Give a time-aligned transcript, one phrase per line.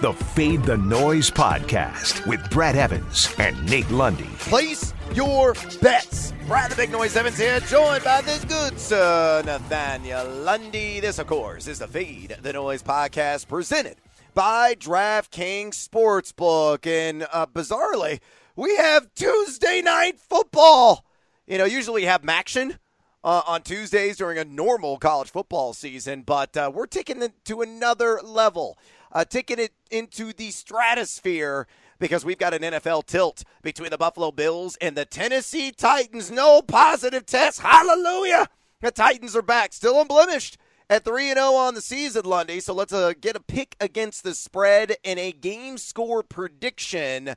[0.00, 4.24] the Fade the Noise podcast with Brad Evans and Nate Lundy.
[4.38, 5.52] Place your
[5.82, 6.32] bets.
[6.46, 11.00] Brad the Big Noise Evans here, joined by this good sir, Nathaniel Lundy.
[11.00, 13.96] This, of course, is the Fade the Noise podcast presented
[14.32, 16.86] by DraftKings Sportsbook.
[16.86, 18.20] And uh, bizarrely,
[18.56, 21.04] we have Tuesday night football.
[21.46, 22.78] You know, usually have MACtion
[23.22, 27.60] uh, on Tuesdays during a normal college football season, but uh, we're taking it to
[27.60, 28.78] another level,
[29.12, 31.66] uh, taking it into the stratosphere
[31.98, 36.30] because we've got an NFL tilt between the Buffalo Bills and the Tennessee Titans.
[36.30, 37.60] No positive tests.
[37.60, 38.48] Hallelujah.
[38.80, 40.56] The Titans are back, still unblemished
[40.88, 42.60] at 3 0 on the season, Lundy.
[42.60, 47.34] So let's uh, get a pick against the spread and a game score prediction.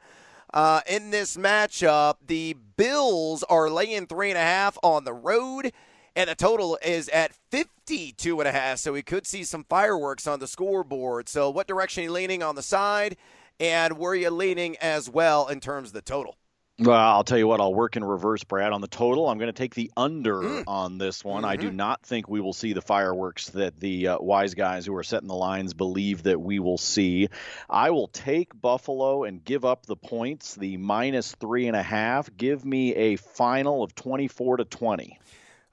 [0.54, 5.71] Uh, in this matchup, the Bills are laying three and a half on the road,
[6.16, 8.77] and the total is at 52 and a half.
[8.79, 11.29] So we could see some fireworks on the scoreboard.
[11.29, 13.18] So, what direction are you leaning on the side,
[13.60, 16.35] and where are you leaning as well in terms of the total?
[16.79, 18.74] Well, I'll tell you what, I'll work in reverse, Brad.
[18.74, 20.63] On the total, I'm going to take the under Mm.
[20.65, 21.43] on this one.
[21.43, 21.52] Mm-hmm.
[21.52, 24.96] I do not think we will see the fireworks that the uh, wise guys who
[24.96, 27.30] are setting the lines believe that we will see.
[27.70, 32.35] I will take Buffalo and give up the points, the minus three and a half.
[32.35, 35.20] Give me a final of 24 to 20.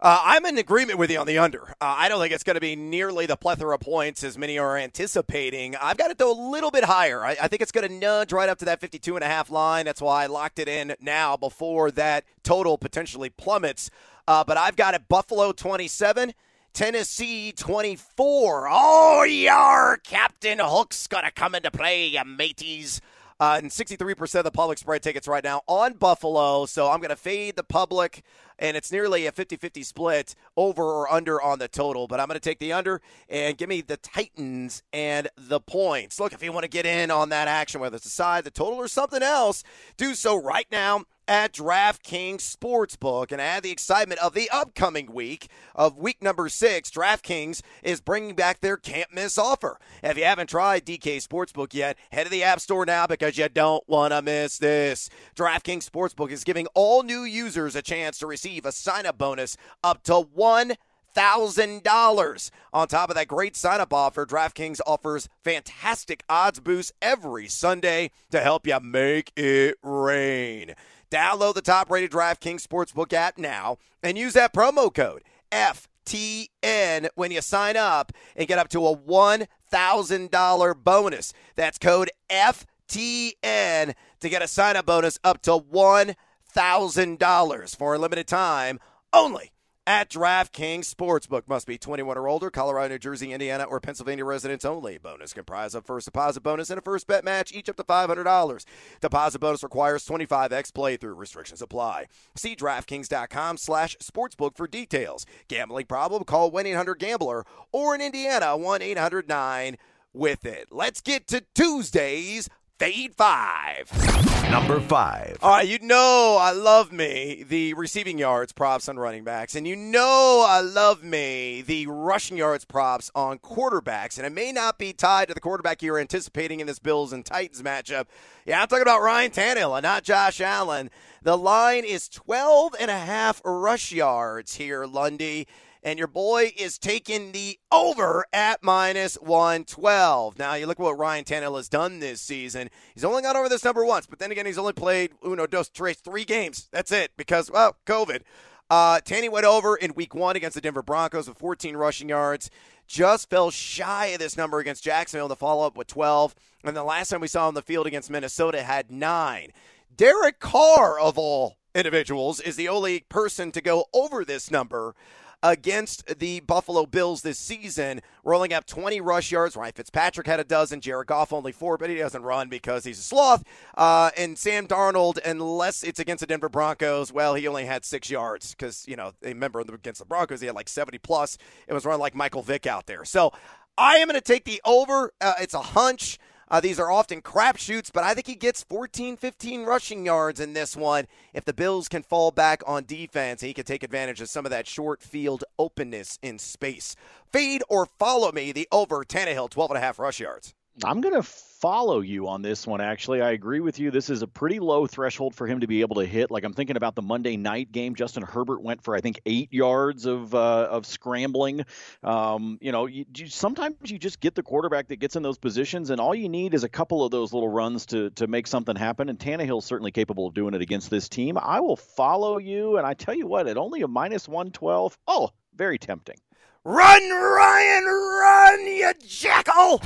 [0.03, 1.69] Uh, I'm in agreement with you on the under.
[1.73, 4.59] Uh, I don't think it's going to be nearly the plethora of points as many
[4.59, 5.77] are anticipating.
[5.77, 7.23] I've got it though a little bit higher.
[7.23, 9.51] I, I think it's going to nudge right up to that 52 and a half
[9.51, 9.85] line.
[9.85, 13.91] That's why I locked it in now before that total potentially plummets.
[14.27, 16.33] Uh, but I've got it Buffalo 27.
[16.73, 18.69] Tennessee 24.
[18.71, 23.03] Oh, your Captain Hook's going to come into play, you mateys.
[23.41, 26.67] Uh, and 63% of the public spread tickets right now on Buffalo.
[26.67, 28.23] So I'm going to fade the public,
[28.59, 32.07] and it's nearly a 50 50 split over or under on the total.
[32.07, 36.21] But I'm going to take the under and give me the Titans and the points.
[36.21, 38.51] Look, if you want to get in on that action, whether it's the side, the
[38.51, 39.65] total, or something else,
[39.97, 45.49] do so right now at DraftKings Sportsbook and add the excitement of the upcoming week
[45.77, 46.91] of week number six.
[46.91, 49.79] DraftKings is bringing back their can't miss offer.
[50.03, 53.49] If you haven't tried DK Sportsbook yet, head to the App Store now because you
[53.49, 55.09] don't want to miss this.
[55.37, 59.57] DraftKings Sportsbook is giving all new users a chance to receive a sign up bonus
[59.85, 60.75] up to one.
[61.17, 62.51] $1,000.
[62.73, 68.13] On top of that great sign up offer, DraftKings offers fantastic odds boosts every Sunday
[68.31, 70.77] to help you make it rain.
[71.11, 77.33] Download the top rated DraftKings Sportsbook app now and use that promo code FTN when
[77.33, 81.33] you sign up and get up to a $1,000 bonus.
[81.57, 88.29] That's code FTN to get a sign up bonus up to $1,000 for a limited
[88.29, 88.79] time
[89.13, 89.51] only
[89.87, 91.43] at DraftKings Sportsbook.
[91.49, 94.99] Must be 21 or older, Colorado, New Jersey, Indiana, or Pennsylvania residents only.
[94.99, 98.65] Bonus comprised of first deposit bonus and a first bet match, each up to $500.
[99.01, 101.17] Deposit bonus requires 25x playthrough.
[101.17, 102.07] Restrictions apply.
[102.37, 105.27] See DraftKings.com slash sportsbook for details.
[105.49, 106.25] Gambling problem?
[106.25, 109.77] Call 1-800-GAMBLER or in Indiana, 1-800-9
[110.13, 110.69] with it.
[110.71, 112.49] Let's get to Tuesday's
[112.81, 114.51] Fade 5.
[114.51, 115.37] Number five.
[115.43, 119.69] All right, you know I love me the receiving yards props on running backs, and
[119.69, 124.79] you know I love me the rushing yards props on quarterbacks, and it may not
[124.79, 128.07] be tied to the quarterback you're anticipating in this Bills and Titans matchup.
[128.47, 130.91] Yeah, I'm talking about Ryan Tannehill and not Josh Allen.
[131.23, 135.47] The line is 12 and a half rush yards here, Lundy
[135.83, 140.39] and your boy is taking the over at minus 112.
[140.39, 142.71] Now, you look at what Ryan Tannehill has done this season.
[142.95, 145.69] He's only got over this number once, but then again, he's only played uno, dos,
[145.69, 146.69] tres, three games.
[146.73, 148.23] That's it because, well, COVID.
[148.69, 152.51] Uh, Tanny went over in week one against the Denver Broncos with 14 rushing yards.
[152.87, 156.35] Just fell shy of this number against Jacksonville in the follow up with 12.
[156.63, 159.51] And the last time we saw him on the field against Minnesota had nine.
[159.97, 164.95] Derek Carr, of all individuals, is the only person to go over this number
[165.43, 169.57] against the Buffalo Bills this season, rolling up 20 rush yards.
[169.57, 172.99] Ryan Fitzpatrick had a dozen, Jared Goff only four, but he doesn't run because he's
[172.99, 173.45] a sloth.
[173.77, 178.11] Uh, and Sam Darnold, unless it's against the Denver Broncos, well, he only had six
[178.11, 181.39] yards because, you know, they remember against the Broncos, he had like 70 plus.
[181.67, 183.05] It was run like Michael Vick out there.
[183.05, 183.33] So
[183.79, 185.13] I am going to take the over.
[185.21, 186.19] Uh, it's a hunch.
[186.51, 190.53] Uh, these are often crapshoots, but I think he gets 14, 15 rushing yards in
[190.53, 191.07] this one.
[191.33, 194.45] If the Bills can fall back on defense, and he can take advantage of some
[194.45, 196.97] of that short field openness in space.
[197.25, 200.55] Feed or follow me, the over Tannehill, 12 and a half rush yards.
[200.85, 203.21] I'm going to follow you on this one, actually.
[203.21, 203.91] I agree with you.
[203.91, 206.31] This is a pretty low threshold for him to be able to hit.
[206.31, 207.95] Like I'm thinking about the Monday night game.
[207.95, 211.67] Justin Herbert went for, I think, eight yards of uh, of scrambling.
[212.03, 215.39] Um, you know, you, you, sometimes you just get the quarterback that gets in those
[215.39, 218.47] positions, and all you need is a couple of those little runs to, to make
[218.47, 219.09] something happen.
[219.11, 221.37] And Tannehill's certainly capable of doing it against this team.
[221.37, 225.31] I will follow you, and I tell you what, at only a minus 112, oh,
[225.55, 226.17] very tempting.
[226.63, 229.81] Run, Ryan, run, you jackal!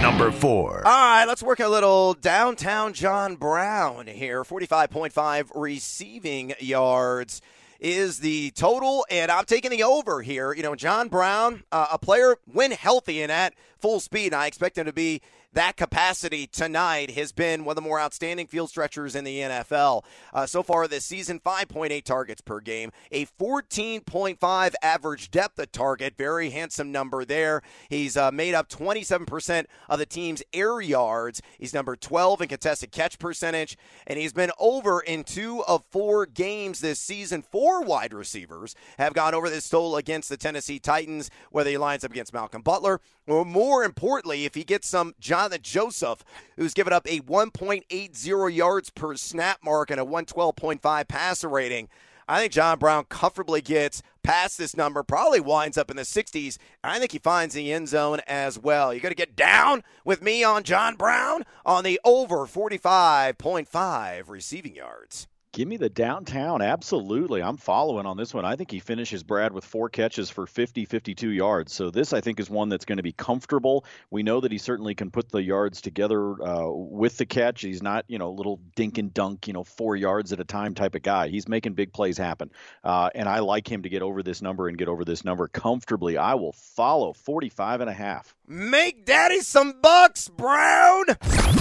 [0.00, 0.78] Number four.
[0.78, 4.42] All right, let's work a little downtown John Brown here.
[4.42, 7.40] 45.5 receiving yards
[7.78, 10.52] is the total, and I'm taking the over here.
[10.52, 14.78] You know, John Brown, uh, a player when healthy and at full speed, I expect
[14.78, 15.22] him to be
[15.56, 20.04] that capacity tonight has been one of the more outstanding field stretchers in the NFL.
[20.34, 26.14] Uh, so far this season, 5.8 targets per game, a 14.5 average depth of target.
[26.18, 27.62] Very handsome number there.
[27.88, 31.40] He's uh, made up 27% of the team's air yards.
[31.58, 36.26] He's number 12 in contested catch percentage, and he's been over in two of four
[36.26, 37.40] games this season.
[37.40, 42.04] Four wide receivers have gone over this total against the Tennessee Titans, whether he lines
[42.04, 46.24] up against Malcolm Butler, or more importantly, if he gets some John Johnathan Joseph,
[46.56, 51.88] who's given up a 1.80 yards per snap mark and a 112.5 passer rating.
[52.28, 56.58] I think John Brown comfortably gets past this number, probably winds up in the 60s.
[56.82, 58.92] I think he finds the end zone as well.
[58.92, 64.74] You got to get down with me on John Brown on the over 45.5 receiving
[64.74, 65.28] yards.
[65.56, 66.60] Give me the downtown.
[66.60, 67.42] Absolutely.
[67.42, 68.44] I'm following on this one.
[68.44, 71.72] I think he finishes Brad with four catches for 50, 52 yards.
[71.72, 73.86] So this, I think, is one that's going to be comfortable.
[74.10, 77.62] We know that he certainly can put the yards together uh, with the catch.
[77.62, 80.44] He's not, you know, a little dink and dunk, you know, four yards at a
[80.44, 81.28] time type of guy.
[81.28, 82.50] He's making big plays happen.
[82.84, 85.48] Uh, and I like him to get over this number and get over this number
[85.48, 86.18] comfortably.
[86.18, 88.35] I will follow 45 and a half.
[88.48, 91.06] Make daddy some bucks, Brown.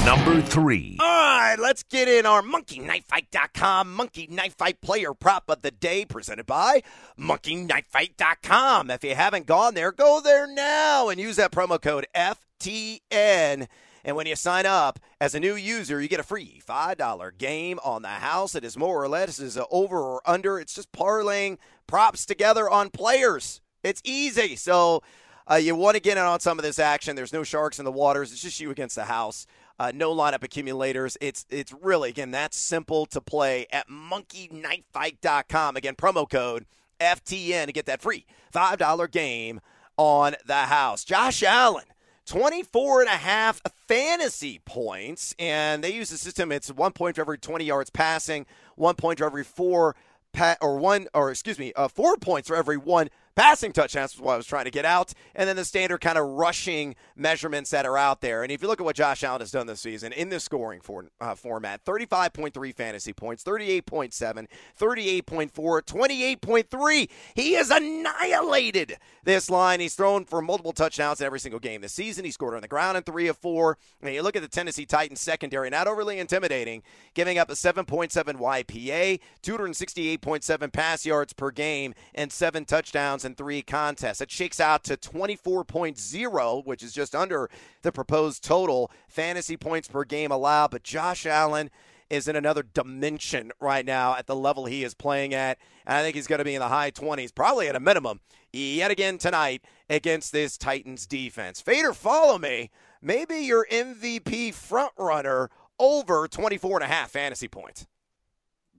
[0.06, 0.98] Number three.
[1.00, 6.06] All right, let's get in our monkeyknifefight.com monkey knife fight player prop of the day
[6.06, 6.84] presented by
[7.20, 8.92] monkeyknifefight.com.
[8.92, 13.68] If you haven't gone there, go there now and use that promo code FTN.
[14.04, 17.80] And when you sign up as a new user, you get a free $5 game
[17.84, 18.54] on the house.
[18.54, 20.60] It is more or less is over or under.
[20.60, 23.60] It's just parlaying props together on players.
[23.84, 24.56] It's easy.
[24.56, 25.02] So
[25.50, 27.16] uh, you want to get in on some of this action.
[27.16, 28.32] There's no sharks in the waters.
[28.32, 29.46] It's just you against the house.
[29.78, 31.18] Uh, no lineup accumulators.
[31.20, 35.76] It's it's really again that's simple to play at monkeyknifefight.com.
[35.76, 36.66] Again, promo code
[37.00, 39.60] FTN to get that free five dollar game
[39.98, 41.04] on the house.
[41.04, 41.86] Josh Allen.
[42.26, 46.52] 24 and a half fantasy points, and they use the system.
[46.52, 49.96] It's one point for every 20 yards passing, one point for every four,
[50.34, 54.22] pa- or one, or excuse me, uh, four points for every one passing touchdowns was
[54.22, 57.70] what I was trying to get out, and then the standard kind of rushing measurements
[57.72, 58.44] that are out there.
[58.44, 60.82] And if you look at what Josh Allen has done this season in this scoring
[60.82, 64.48] for, uh, format 35.3 fantasy points, 38.7,
[64.80, 65.52] 38.4,
[65.82, 67.10] 28.3.
[67.34, 69.80] He has annihilated this line.
[69.80, 72.26] He's thrown for multiple touchdowns in every single game this season.
[72.26, 73.78] He scored on the ground in three of four.
[74.02, 76.84] And you look at the Tennessee Titans secondary, not overly intimidating,
[77.14, 84.22] giving up a 7.7 YPA, 268.7 pass yards per game, and seven touchdowns three contests.
[84.22, 87.50] It shakes out to 24.0, which is just under
[87.82, 90.72] the proposed total fantasy points per game allowed.
[90.72, 91.72] But Josh Allen
[92.10, 95.58] is in another dimension right now at the level he is playing at.
[95.86, 98.20] And I think he's going to be in the high 20s, probably at a minimum,
[98.54, 101.62] yet again tonight against this Titans defense.
[101.62, 102.70] Fader, follow me.
[103.02, 107.88] Maybe your MVP front runner over 24 and a half fantasy points.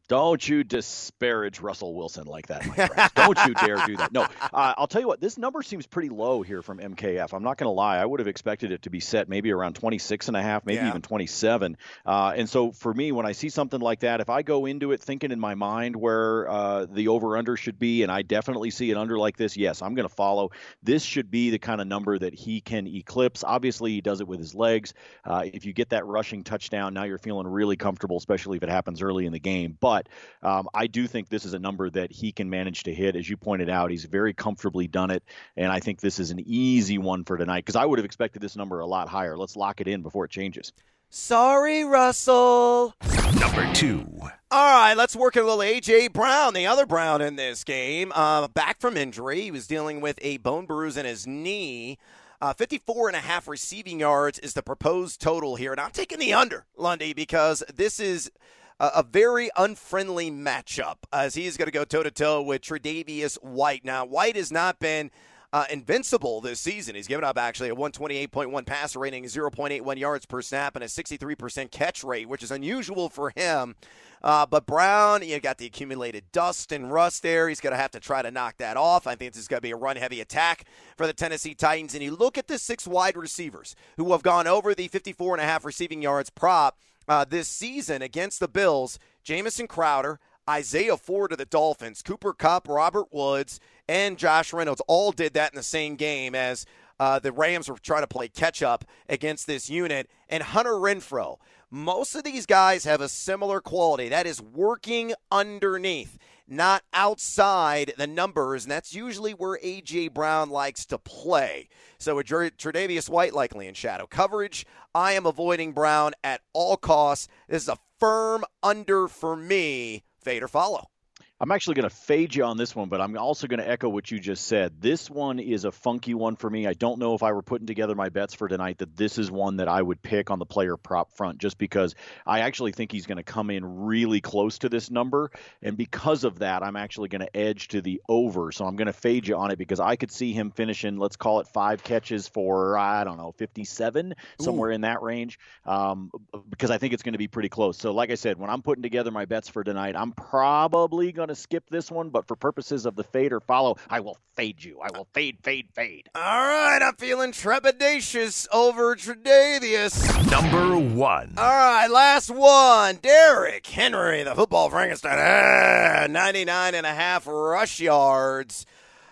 [0.08, 3.10] Don't you disparage Russell Wilson like that, my friend.
[3.16, 4.12] Don't you dare do that.
[4.12, 7.32] No, uh, I'll tell you what, this number seems pretty low here from MKF.
[7.32, 7.98] I'm not going to lie.
[7.98, 10.76] I would have expected it to be set maybe around 26 and a half, maybe
[10.76, 10.88] yeah.
[10.88, 11.76] even 27.
[12.04, 14.92] Uh, and so for me, when I see something like that, if I go into
[14.92, 18.70] it thinking in my mind where uh, the over under should be, and I definitely
[18.70, 20.50] see an under like this, yes, I'm going to follow.
[20.82, 23.42] This should be the kind of number that he can eclipse.
[23.42, 24.94] Obviously, he does it with his legs.
[25.24, 28.68] Uh, if you get that rushing touchdown, now you're feeling really comfortable, especially if it
[28.68, 29.76] happens early in the game.
[29.80, 30.08] But but
[30.46, 33.16] um, I do think this is a number that he can manage to hit.
[33.16, 35.22] As you pointed out, he's very comfortably done it.
[35.56, 38.42] And I think this is an easy one for tonight because I would have expected
[38.42, 39.36] this number a lot higher.
[39.36, 40.72] Let's lock it in before it changes.
[41.08, 42.94] Sorry, Russell.
[43.40, 44.06] Number two.
[44.50, 46.08] All right, let's work a little A.J.
[46.08, 48.12] Brown, the other Brown in this game.
[48.14, 49.42] Uh, back from injury.
[49.42, 51.98] He was dealing with a bone bruise in his knee.
[52.40, 55.72] Uh, 54 and a half receiving yards is the proposed total here.
[55.72, 58.30] And I'm taking the under, Lundy, because this is
[58.78, 63.84] a very unfriendly matchup as he's going to go toe to toe with Tre'Davious White.
[63.84, 65.10] Now, White has not been
[65.52, 66.94] uh, invincible this season.
[66.94, 71.70] He's given up actually a 128.1 passer rating, 0.81 yards per snap, and a 63%
[71.70, 73.74] catch rate, which is unusual for him.
[74.22, 77.48] Uh, but Brown, you got the accumulated dust and rust there.
[77.48, 79.06] He's going to have to try to knock that off.
[79.06, 80.64] I think this is going to be a run heavy attack
[80.96, 81.94] for the Tennessee Titans.
[81.94, 85.42] And you look at the six wide receivers who have gone over the 54 and
[85.42, 86.76] a half receiving yards prop
[87.08, 92.68] uh, this season against the Bills Jamison Crowder, Isaiah Ford of the Dolphins, Cooper Kupp,
[92.68, 93.58] Robert Woods,
[93.88, 96.64] and Josh Reynolds all did that in the same game as
[96.98, 100.08] uh, the Rams were trying to play catch up against this unit.
[100.28, 101.38] And Hunter Renfrow.
[101.70, 108.06] most of these guys have a similar quality that is working underneath, not outside the
[108.06, 108.64] numbers.
[108.64, 110.08] And that's usually where A.J.
[110.08, 111.68] Brown likes to play.
[111.98, 117.28] So with Tre'Davious White likely in shadow coverage, I am avoiding Brown at all costs.
[117.48, 120.04] This is a firm under for me.
[120.18, 120.90] Fade or follow.
[121.38, 123.90] I'm actually going to fade you on this one, but I'm also going to echo
[123.90, 124.80] what you just said.
[124.80, 126.66] This one is a funky one for me.
[126.66, 129.30] I don't know if I were putting together my bets for tonight that this is
[129.30, 132.90] one that I would pick on the player prop front just because I actually think
[132.90, 135.30] he's going to come in really close to this number.
[135.60, 138.50] And because of that, I'm actually going to edge to the over.
[138.50, 141.16] So I'm going to fade you on it because I could see him finishing, let's
[141.16, 146.10] call it five catches for, I don't know, 57, somewhere in that range, um,
[146.48, 147.76] because I think it's going to be pretty close.
[147.76, 151.25] So, like I said, when I'm putting together my bets for tonight, I'm probably going
[151.26, 154.16] going to skip this one, but for purposes of the fade or follow, I will
[154.36, 154.80] fade you.
[154.80, 156.08] I will fade, fade, fade.
[156.14, 160.30] All right, I'm feeling trepidatious over Tre'Davious.
[160.30, 161.34] Number one.
[161.36, 163.00] All right, last one.
[163.02, 165.18] Derrick Henry, the football Frankenstein.
[165.18, 168.64] Ah, 99 and a half rush yards.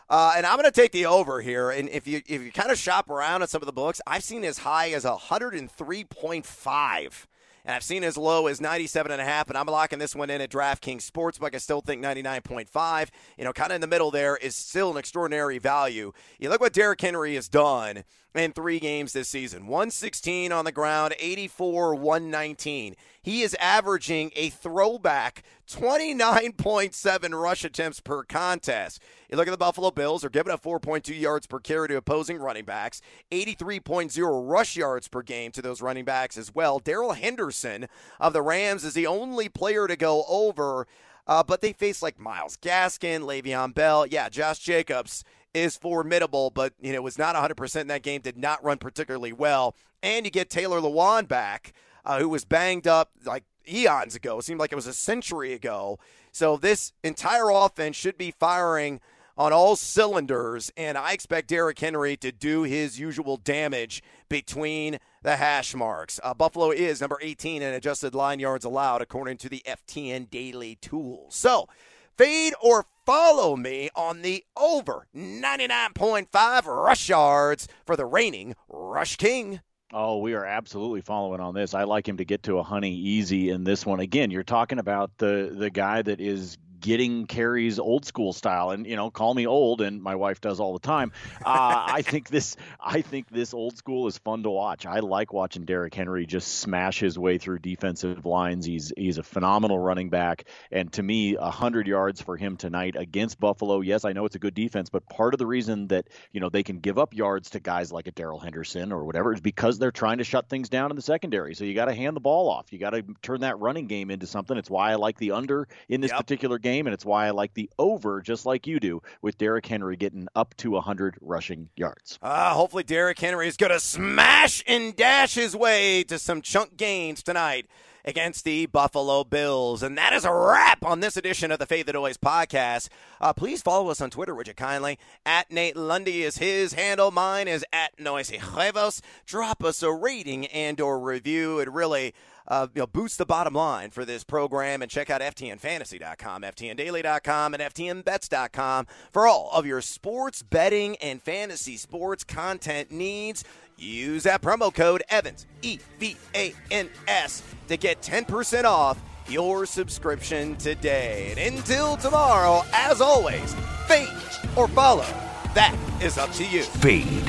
[0.09, 1.71] Uh, and I'm going to take the over here.
[1.71, 4.23] And if you if you kind of shop around at some of the books, I've
[4.23, 7.26] seen as high as 103.5
[7.64, 10.30] and I've seen as low as 97 and a half, and I'm locking this one
[10.30, 11.54] in at DraftKings Sportsbook.
[11.54, 14.99] I still think 99.5, you know, kind of in the middle there is still an
[14.99, 16.12] extraordinary value.
[16.38, 20.72] You look what Derrick Henry has done in three games this season 116 on the
[20.72, 22.96] ground, 84, 119.
[23.22, 29.00] He is averaging a throwback 29.7 rush attempts per contest.
[29.30, 32.38] You look at the Buffalo Bills, they're giving up 4.2 yards per carry to opposing
[32.38, 33.00] running backs,
[33.30, 36.78] 83.0 rush yards per game to those running backs as well.
[36.78, 37.86] Darrell Henderson
[38.18, 40.86] of the Rams is the only player to go over.
[41.26, 44.06] Uh, but they face like Myles Gaskin, Le'Veon Bell.
[44.06, 45.24] Yeah, Josh Jacobs
[45.54, 48.20] is formidable, but you know was not 100% in that game.
[48.20, 49.75] Did not run particularly well.
[50.02, 51.73] And you get Taylor Lewan back,
[52.04, 54.38] uh, who was banged up like eons ago.
[54.38, 55.99] It seemed like it was a century ago.
[56.32, 59.00] So this entire offense should be firing
[59.37, 65.37] on all cylinders, and I expect Derrick Henry to do his usual damage between the
[65.37, 66.20] hash marks.
[66.23, 70.76] Uh, Buffalo is number 18 in adjusted line yards allowed, according to the FTN Daily
[70.76, 71.26] Tool.
[71.30, 71.68] So,
[72.16, 79.61] fade or follow me on the over 99.5 rush yards for the reigning Rush King.
[79.92, 81.73] Oh, we are absolutely following on this.
[81.73, 84.00] I like him to get to a honey easy in this one.
[84.00, 88.86] Again, you're talking about the the guy that is getting carries old school style and
[88.86, 91.12] you know call me old and my wife does all the time.
[91.44, 94.84] Uh, i think this i think this old school is fun to watch.
[94.84, 98.66] I like watching Derrick henry just smash his way through defensive lines.
[98.66, 103.40] He's he's a phenomenal running back and to me 100 yards for him tonight against
[103.40, 103.80] buffalo.
[103.80, 106.50] Yes i know it's a good defense but part of the reason that you know
[106.50, 109.78] they can give up yards to guys like a darrell henderson or whatever is because
[109.78, 111.54] they're trying to shut things down in the secondary.
[111.54, 112.72] So you got to hand the ball off.
[112.72, 114.58] You got to turn that running game into something.
[114.58, 116.18] It's why i like the under in this yep.
[116.18, 119.38] particular game game, and it's why I like the over, just like you do, with
[119.38, 122.18] Derrick Henry getting up to 100 rushing yards.
[122.20, 126.76] Uh, hopefully, Derrick Henry is going to smash and dash his way to some chunk
[126.76, 127.66] gains tonight
[128.04, 129.82] against the Buffalo Bills.
[129.82, 132.88] And that is a wrap on this edition of the Fade the Noise podcast.
[133.20, 134.98] Uh, please follow us on Twitter, would you kindly?
[135.24, 137.10] At Nate Lundy is his handle.
[137.10, 139.00] Mine is at Noisy Huevos.
[139.24, 141.60] Drop us a rating and or review.
[141.60, 142.14] It really
[142.48, 144.82] uh, you know, boost the bottom line for this program.
[144.82, 151.76] And check out FTNFantasy.com, FTNDaily.com, and FTNBets.com for all of your sports betting and fantasy
[151.76, 153.44] sports content needs.
[153.76, 159.66] Use that promo code EVANS, E V A N S, to get 10% off your
[159.66, 161.34] subscription today.
[161.36, 163.54] And until tomorrow, as always,
[163.86, 164.08] fade
[164.56, 165.06] or follow.
[165.54, 166.62] That is up to you.
[166.62, 167.26] Fade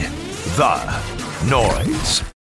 [0.58, 2.35] the noise.